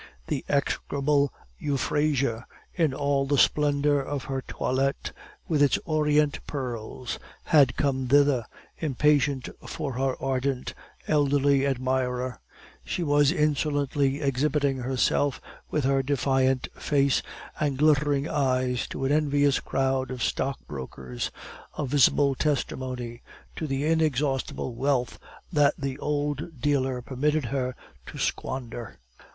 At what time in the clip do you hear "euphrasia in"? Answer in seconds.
1.59-2.91